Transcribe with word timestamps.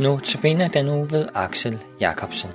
Nu 0.00 0.18
tabiner 0.18 0.68
den 0.68 0.88
uge 0.88 1.10
ved 1.10 1.28
Axel 1.34 1.78
Jacobsen. 2.00 2.50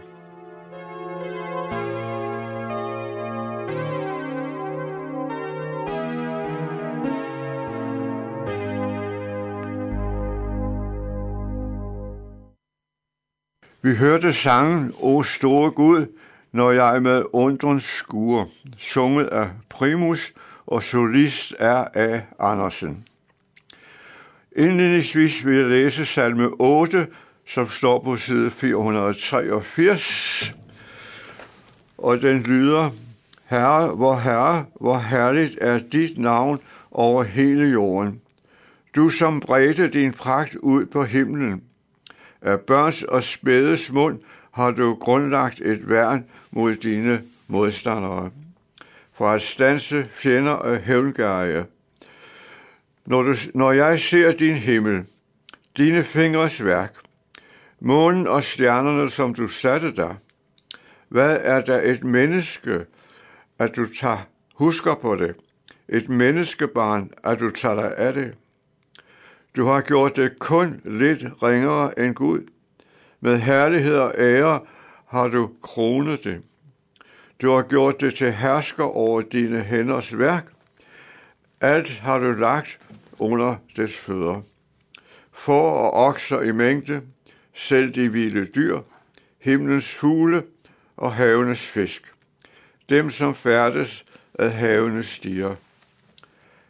Vi 13.82 13.96
hørte 13.96 14.34
sangen 14.34 14.94
O 15.02 15.24
store 15.24 15.72
Gud, 15.72 16.06
når 16.52 16.72
jeg 16.72 17.02
med 17.02 17.24
undren 17.34 17.80
skuer, 17.80 18.46
sunget 18.78 19.26
af 19.26 19.50
Primus 19.70 20.34
og 20.66 20.84
solist 20.84 21.56
er 21.60 21.86
af 21.94 22.22
Andersen. 22.40 23.06
Indledningsvis 24.56 25.46
vil 25.46 25.58
jeg 25.58 25.70
læse 25.70 26.06
salme 26.06 26.48
8, 26.60 27.08
som 27.48 27.70
står 27.70 28.00
på 28.00 28.18
side 28.18 28.52
483, 28.52 30.54
og 31.98 32.22
den 32.22 32.44
lyder, 32.44 32.90
Herre, 33.46 33.88
hvor 33.88 34.16
Herre, 34.16 34.66
hvor 34.82 34.98
herligt 34.98 35.58
er 35.62 35.80
dit 35.80 36.18
navn 36.18 36.60
over 36.92 37.24
hele 37.24 37.66
jorden. 37.66 38.22
Du 38.96 39.10
som 39.10 39.40
bredte 39.40 39.90
din 39.90 40.12
pragt 40.12 40.56
ud 40.56 40.86
på 40.86 41.04
himlen. 41.04 41.64
Af 42.42 42.60
børns 42.60 43.04
og 43.04 43.24
spædes 43.24 43.92
mund 43.92 44.20
har 44.52 44.72
du 44.72 44.96
grundlagt 44.96 45.62
et 45.62 45.90
værn 45.90 46.26
mod 46.52 46.76
dine 46.76 47.22
modstandere. 47.48 48.30
For 49.14 49.30
at 49.30 49.42
stanse 49.42 50.08
fjender 50.14 50.52
og 50.52 50.78
hævngærige. 50.78 51.66
Når, 53.06 53.22
du, 53.22 53.36
når 53.54 53.72
jeg 53.72 54.00
ser 54.00 54.32
din 54.32 54.56
himmel, 54.56 55.04
dine 55.78 56.04
fingres 56.04 56.66
værk, 56.66 57.03
månen 57.84 58.28
og 58.28 58.44
stjernerne, 58.44 59.10
som 59.10 59.34
du 59.34 59.48
satte 59.48 59.96
der, 59.96 60.16
hvad 61.10 61.40
er 61.42 61.62
der 61.62 61.82
et 61.82 62.04
menneske, 62.04 62.86
at 63.60 63.76
du 63.76 63.86
tager, 63.94 64.28
husker 64.56 64.96
på 64.96 65.16
det? 65.16 65.36
Et 65.90 66.10
menneskebarn, 66.10 67.10
at 67.24 67.40
du 67.40 67.50
tager 67.50 67.76
dig 67.76 67.98
af 67.98 68.14
det? 68.14 68.34
Du 69.56 69.66
har 69.66 69.82
gjort 69.82 70.16
det 70.16 70.40
kun 70.40 70.82
lidt 70.86 71.24
ringere 71.44 72.00
end 72.00 72.16
Gud. 72.16 72.42
Med 73.20 73.40
herlighed 73.40 73.98
og 73.98 74.14
ære 74.18 74.60
har 75.08 75.28
du 75.28 75.50
kronet 75.62 76.24
det. 76.24 76.42
Du 77.42 77.50
har 77.50 77.62
gjort 77.62 78.02
det 78.02 78.16
til 78.16 78.32
hersker 78.34 78.84
over 78.84 79.22
dine 79.22 79.62
hænders 79.62 80.18
værk. 80.18 80.54
Alt 81.62 82.00
har 82.00 82.20
du 82.20 82.32
lagt 82.32 82.80
under 83.20 83.56
dets 83.76 83.98
fødder. 83.98 84.42
For 85.32 85.72
og 85.72 85.94
okser 85.94 86.42
i 86.42 86.52
mængde, 86.52 87.02
selv 87.54 87.92
de 87.92 88.12
vilde 88.12 88.46
dyr, 88.46 88.80
himlens 89.40 89.96
fugle 89.96 90.44
og 90.98 91.14
havenes 91.14 91.72
fisk, 91.72 92.14
dem 92.90 93.10
som 93.10 93.36
færdes 93.36 94.06
af 94.34 94.52
havenes 94.52 95.08
stiger. 95.08 95.56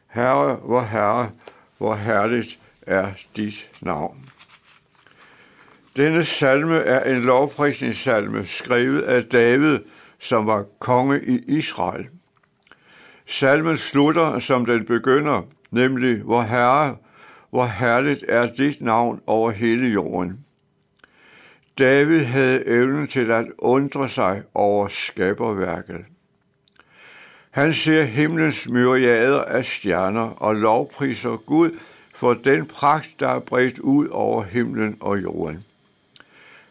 Herre, 0.08 0.56
hvor 0.56 0.82
herre, 0.82 1.32
hvor 1.78 1.96
herligt 1.96 2.60
er 2.82 3.12
dit 3.38 3.70
navn. 3.82 4.30
Denne 5.96 6.24
salme 6.24 6.76
er 6.76 7.16
en 7.16 7.22
lovprisningssalme 7.22 8.46
skrevet 8.46 9.02
af 9.02 9.24
David, 9.24 9.80
som 10.20 10.48
var 10.48 10.66
konge 10.80 11.26
i 11.26 11.40
Israel. 11.48 12.10
Salmen 13.26 13.78
slutter, 13.78 14.40
som 14.40 14.66
den 14.66 14.86
begynder, 14.86 15.42
nemlig, 15.72 16.22
hvor 16.22 16.42
herre, 16.42 16.98
hvor 17.50 17.66
herligt 17.66 18.26
er 18.28 18.46
dit 18.46 18.82
navn 18.82 19.22
over 19.28 19.52
hele 19.52 19.88
jorden. 19.88 20.46
David 21.80 22.24
havde 22.24 22.68
evnen 22.68 23.08
til 23.08 23.32
at 23.32 23.46
undre 23.58 24.10
sig 24.10 24.44
over 24.54 24.88
skaberværket. 24.88 26.06
Han 27.52 27.74
ser 27.74 28.04
himlens 28.04 28.70
myriader 28.70 29.42
af 29.42 29.66
stjerner 29.66 30.30
og 30.30 30.56
lovpriser 30.56 31.38
Gud 31.38 31.80
for 32.16 32.34
den 32.34 32.66
pragt, 32.66 33.10
der 33.20 33.30
er 33.30 33.40
bredt 33.40 33.80
ud 33.80 34.08
over 34.08 34.44
himlen 34.44 34.98
og 35.00 35.24
jorden. 35.24 35.64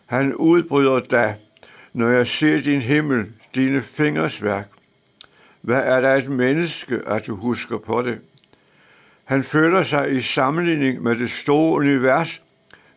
Han 0.06 0.34
udbryder 0.34 1.00
da, 1.00 1.36
når 1.92 2.08
jeg 2.08 2.26
ser 2.26 2.60
din 2.60 2.80
himmel, 2.80 3.32
dine 3.54 3.82
fingers 3.82 4.42
værk. 4.42 4.68
Hvad 5.60 5.82
er 5.84 6.00
der 6.00 6.14
et 6.14 6.28
menneske, 6.28 7.00
at 7.06 7.26
du 7.26 7.36
husker 7.36 7.78
på 7.78 8.02
det? 8.02 8.18
Han 9.24 9.44
føler 9.44 9.82
sig 9.82 10.16
i 10.16 10.20
sammenligning 10.20 11.02
med 11.02 11.16
det 11.16 11.30
store 11.30 11.78
univers 11.78 12.42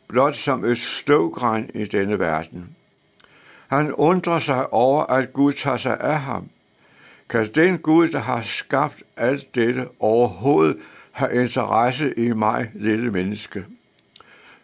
blot 0.07 0.35
som 0.35 0.65
et 0.65 0.77
støvgræn 0.77 1.69
i 1.73 1.85
denne 1.85 2.19
verden. 2.19 2.75
Han 3.67 3.93
undrer 3.93 4.39
sig 4.39 4.73
over, 4.73 5.03
at 5.03 5.33
Gud 5.33 5.53
tager 5.53 5.77
sig 5.77 5.97
af 5.99 6.19
ham. 6.19 6.49
Kan 7.29 7.49
den 7.55 7.77
Gud, 7.77 8.07
der 8.07 8.19
har 8.19 8.41
skabt 8.41 9.03
alt 9.17 9.55
dette, 9.55 9.87
overhovedet 9.99 10.77
have 11.11 11.43
interesse 11.43 12.13
i 12.17 12.33
mig, 12.33 12.71
lille 12.73 13.11
menneske? 13.11 13.65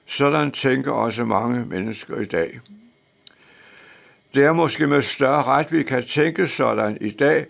Sådan 0.05 0.51
tænker 0.51 0.91
også 0.91 1.25
mange 1.25 1.65
mennesker 1.65 2.15
i 2.15 2.25
dag. 2.25 2.59
Det 4.35 4.45
er 4.45 4.53
måske 4.53 4.87
med 4.87 5.01
større 5.01 5.43
ret, 5.43 5.71
vi 5.71 5.83
kan 5.83 6.03
tænke 6.03 6.47
sådan 6.47 6.97
i 7.01 7.09
dag, 7.09 7.45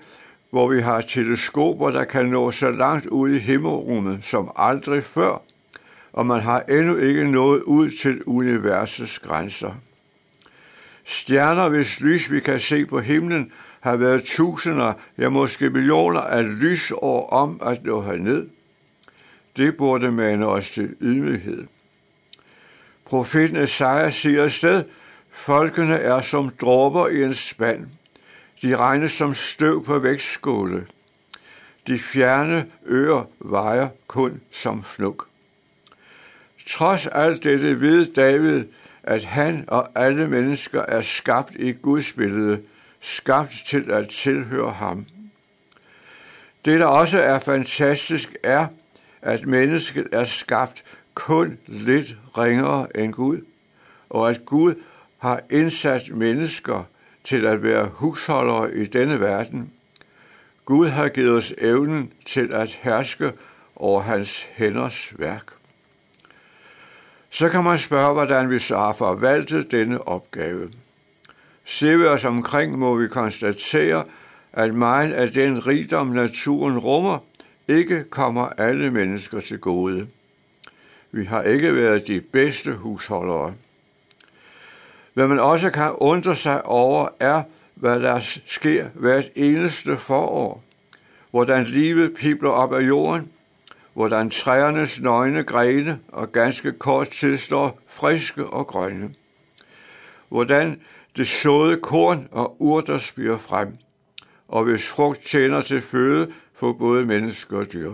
hvor 0.49 0.67
vi 0.67 0.81
har 0.81 1.01
teleskoper, 1.01 1.91
der 1.91 2.03
kan 2.03 2.25
nå 2.25 2.51
så 2.51 2.71
langt 2.71 3.05
ud 3.05 3.29
i 3.29 3.39
himmelrummet 3.39 4.19
som 4.21 4.51
aldrig 4.55 5.03
før, 5.03 5.41
og 6.13 6.25
man 6.25 6.41
har 6.41 6.61
endnu 6.61 6.95
ikke 6.95 7.31
nået 7.31 7.61
ud 7.61 7.89
til 7.89 8.23
universets 8.23 9.19
grænser. 9.19 9.73
Stjerner, 11.05 11.69
hvis 11.69 11.99
lys 11.99 12.31
vi 12.31 12.39
kan 12.39 12.59
se 12.59 12.85
på 12.85 12.99
himlen, 12.99 13.51
har 13.81 13.95
været 13.95 14.23
tusinder, 14.23 14.93
ja 15.17 15.29
måske 15.29 15.69
millioner 15.69 16.21
af 16.21 16.59
lysår 16.61 17.29
om 17.29 17.61
at 17.65 17.83
nå 17.83 18.01
herned. 18.01 18.47
Det 19.57 19.77
burde 19.77 20.11
mane 20.11 20.47
os 20.47 20.71
til 20.71 20.95
ydmyghed. 21.01 21.67
Profeten 23.05 23.55
Esajas 23.55 24.15
siger 24.15 24.47
sted, 24.47 24.83
folkene 25.31 25.95
er 25.95 26.21
som 26.21 26.49
dråber 26.61 27.07
i 27.07 27.23
en 27.23 27.33
spand. 27.33 27.87
De 28.61 28.75
regnes 28.75 29.11
som 29.11 29.33
støv 29.33 29.83
på 29.83 29.99
vægtskåle. 29.99 30.87
De 31.87 31.99
fjerne 31.99 32.65
øer 32.85 33.23
vejer 33.39 33.87
kun 34.07 34.41
som 34.51 34.83
fnuk. 34.83 35.30
Trods 36.67 37.07
alt 37.07 37.43
dette 37.43 37.81
ved 37.81 38.05
David, 38.05 38.65
at 39.03 39.23
han 39.23 39.65
og 39.67 39.89
alle 39.95 40.27
mennesker 40.27 40.81
er 40.81 41.01
skabt 41.01 41.55
i 41.55 41.71
Guds 41.71 42.13
billede, 42.13 42.61
skabt 43.01 43.63
til 43.65 43.91
at 43.91 44.09
tilhøre 44.09 44.71
ham. 44.71 45.05
Det, 46.65 46.79
der 46.79 46.85
også 46.85 47.19
er 47.19 47.39
fantastisk, 47.39 48.35
er, 48.43 48.67
at 49.21 49.45
mennesket 49.45 50.07
er 50.11 50.25
skabt 50.25 50.83
kun 51.13 51.57
lidt 51.67 52.15
ringere 52.37 52.97
end 52.97 53.13
Gud, 53.13 53.41
og 54.09 54.29
at 54.29 54.45
Gud 54.45 54.75
har 55.17 55.41
indsat 55.49 56.09
mennesker 56.11 56.83
til 57.23 57.45
at 57.45 57.63
være 57.63 57.85
husholdere 57.93 58.75
i 58.75 58.85
denne 58.85 59.19
verden. 59.19 59.71
Gud 60.65 60.87
har 60.87 61.09
givet 61.09 61.37
os 61.37 61.53
evnen 61.57 62.11
til 62.25 62.53
at 62.53 62.71
herske 62.71 63.31
over 63.75 64.01
hans 64.01 64.47
hænders 64.53 65.13
værk. 65.17 65.60
Så 67.33 67.49
kan 67.49 67.63
man 67.63 67.79
spørge, 67.79 68.13
hvordan 68.13 68.49
vi 68.49 68.59
så 68.59 68.77
har 68.77 68.93
forvaltet 68.93 69.71
denne 69.71 70.07
opgave. 70.07 70.69
Ser 71.65 71.97
vi 71.97 72.03
os 72.03 72.25
omkring, 72.25 72.79
må 72.79 72.95
vi 72.95 73.07
konstatere, 73.07 74.03
at 74.53 74.73
meget 74.73 75.13
af 75.13 75.31
den 75.31 75.67
rigdom, 75.67 76.07
naturen 76.07 76.79
rummer, 76.79 77.17
ikke 77.67 78.03
kommer 78.03 78.49
alle 78.57 78.91
mennesker 78.91 79.39
til 79.39 79.59
gode. 79.59 80.07
Vi 81.11 81.25
har 81.25 81.43
ikke 81.43 81.75
været 81.75 82.07
de 82.07 82.21
bedste 82.21 82.73
husholdere. 82.73 83.53
Hvad 85.13 85.27
man 85.27 85.39
også 85.39 85.69
kan 85.69 85.91
undre 85.91 86.35
sig 86.35 86.65
over, 86.65 87.07
er, 87.19 87.43
hvad 87.75 87.99
der 87.99 88.19
sker 88.45 88.89
hvert 88.93 89.25
eneste 89.35 89.97
forår. 89.97 90.63
Hvordan 91.31 91.63
livet 91.63 92.13
pibler 92.15 92.49
op 92.49 92.73
af 92.73 92.81
jorden, 92.81 93.29
hvordan 93.93 94.29
træernes 94.29 95.01
nøgne 95.01 95.43
grene 95.43 95.99
og 96.07 96.31
ganske 96.31 96.71
kort 96.71 97.07
tid 97.07 97.37
står 97.37 97.79
friske 97.87 98.45
og 98.45 98.67
grønne. 98.67 99.09
Hvordan 100.29 100.81
det 101.17 101.27
såede 101.27 101.77
korn 101.77 102.27
og 102.31 102.61
urter 102.61 102.97
spyrer 102.97 103.37
frem, 103.37 103.77
og 104.47 104.63
hvis 104.63 104.89
frugt 104.89 105.25
tjener 105.25 105.61
til 105.61 105.81
føde 105.81 106.31
for 106.55 106.73
både 106.73 107.05
mennesker 107.05 107.57
og 107.57 107.73
dyr. 107.73 107.93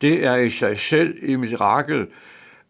Det 0.00 0.26
er 0.26 0.36
i 0.36 0.50
sig 0.50 0.78
selv 0.78 1.16
et 1.22 1.40
mirakel, 1.40 2.06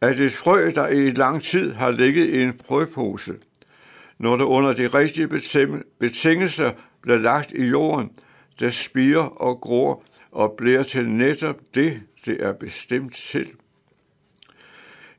at 0.01 0.21
et 0.21 0.33
frø, 0.33 0.71
der 0.75 0.89
i 0.89 1.11
lang 1.11 1.43
tid 1.43 1.73
har 1.73 1.91
ligget 1.91 2.27
i 2.27 2.43
en 2.43 2.61
frøpose, 2.67 3.35
når 4.19 4.37
det 4.37 4.45
under 4.45 4.73
de 4.73 4.87
rigtige 4.89 5.29
betingelser 6.01 6.73
bliver 7.03 7.19
lagt 7.19 7.53
i 7.53 7.67
jorden, 7.67 8.11
der 8.61 8.71
spiger 8.71 9.23
og 9.23 9.61
gror 9.61 10.05
og 10.33 10.55
bliver 10.59 10.83
til 10.83 11.09
netop 11.09 11.57
det, 11.75 12.01
det 12.27 12.45
er 12.45 12.53
bestemt 12.53 13.15
til. 13.15 13.47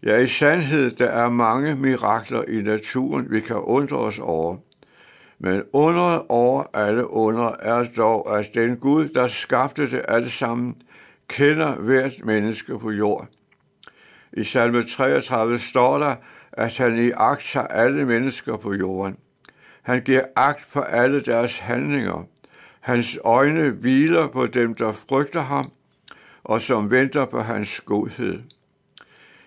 Ja, 0.03 0.17
i 0.17 0.27
sandhed, 0.27 0.91
der 0.91 1.09
er 1.09 1.29
mange 1.29 1.75
mirakler 1.75 2.43
i 2.47 2.61
naturen, 2.61 3.31
vi 3.31 3.39
kan 3.39 3.55
undre 3.55 3.97
os 3.97 4.19
over. 4.19 4.57
Men 5.39 5.63
under 5.73 6.31
over 6.31 6.63
alle 6.73 7.09
under 7.09 7.55
er 7.59 7.83
dog, 7.97 8.39
at 8.39 8.49
den 8.53 8.77
Gud, 8.77 9.07
der 9.07 9.27
skabte 9.27 9.91
det 9.91 10.05
alle 10.07 10.29
sammen, 10.29 10.75
kender 11.27 11.75
hvert 11.75 12.11
menneske 12.23 12.79
på 12.79 12.91
jord. 12.91 13.27
I 14.33 14.43
salme 14.43 14.83
33 14.83 15.59
står 15.59 15.99
der, 15.99 16.15
at 16.51 16.77
han 16.77 16.97
i 16.97 17.11
agt 17.11 17.43
tager 17.43 17.67
alle 17.67 18.05
mennesker 18.05 18.57
på 18.57 18.73
jorden. 18.73 19.17
Han 19.81 20.01
giver 20.01 20.23
agt 20.35 20.67
på 20.73 20.79
alle 20.79 21.21
deres 21.21 21.57
handlinger. 21.57 22.23
Hans 22.79 23.19
øjne 23.23 23.69
hviler 23.69 24.27
på 24.27 24.45
dem, 24.45 24.75
der 24.75 24.91
frygter 24.91 25.41
ham, 25.41 25.71
og 26.43 26.61
som 26.61 26.91
venter 26.91 27.25
på 27.25 27.41
hans 27.41 27.81
godhed. 27.81 28.41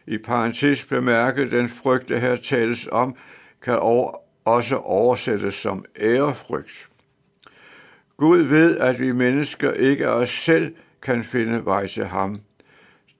I 0.06 0.18
parentes 0.18 0.84
bemærket, 0.84 1.50
den 1.50 1.68
frygt, 1.68 2.08
der 2.08 2.18
her 2.18 2.36
tales 2.36 2.88
om, 2.92 3.16
kan 3.62 3.78
også 4.44 4.76
oversættes 4.76 5.54
som 5.54 5.84
ærefrygt. 6.00 6.88
Gud 8.16 8.38
ved, 8.38 8.78
at 8.78 9.00
vi 9.00 9.12
mennesker 9.12 9.72
ikke 9.72 10.06
af 10.06 10.10
os 10.12 10.30
selv 10.30 10.74
kan 11.02 11.24
finde 11.24 11.64
vej 11.64 11.86
til 11.86 12.04
ham. 12.04 12.36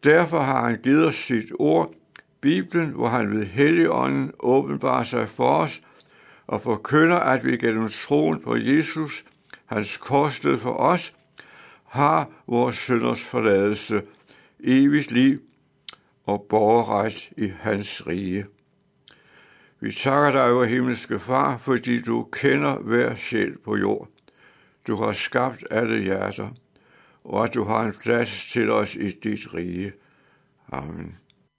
Derfor 0.05 0.39
har 0.39 0.65
han 0.65 0.81
givet 0.83 1.07
os 1.07 1.15
sit 1.15 1.53
ord, 1.59 1.93
Bibelen, 2.41 2.91
hvor 2.91 3.09
han 3.09 3.31
ved 3.31 3.45
Helligånden 3.45 4.33
åbenbarer 4.41 5.05
sig 5.05 5.29
for 5.29 5.57
os 5.57 5.81
og 6.47 6.63
forkynder, 6.63 7.17
at 7.17 7.45
vi 7.45 7.57
gennem 7.57 7.89
troen 7.89 8.41
på 8.41 8.57
Jesus, 8.57 9.25
hans 9.67 9.97
korsdød 9.97 10.59
for 10.59 10.77
os, 10.77 11.15
har 11.95 12.31
vores 12.47 12.77
sønders 12.77 13.27
forladelse, 13.27 14.03
evigt 14.61 15.13
liv 15.13 15.41
og 16.27 16.47
borgerret 16.49 17.31
i 17.37 17.53
hans 17.61 18.07
rige. 18.07 18.47
Vi 19.81 19.93
takker 19.93 20.33
dig, 20.33 20.53
o 20.53 20.63
himmelske 20.63 21.21
far, 21.21 21.57
fordi 21.57 22.01
du 22.01 22.29
kender 22.33 22.79
hver 22.79 23.15
sjæl 23.15 23.59
på 23.59 23.77
jord. 23.77 24.09
Du 24.87 24.97
har 24.97 25.13
skabt 25.13 25.65
alle 25.71 26.03
hjerter, 26.03 26.49
og 27.25 27.45
at 27.45 27.55
du 27.55 27.65
har 27.65 27.83
en 27.83 27.95
plads 28.05 28.51
til 28.53 28.71
os 28.71 28.97
i 28.97 29.11
dit 29.11 29.55
rige. 29.55 29.93
Amen. 30.73 31.17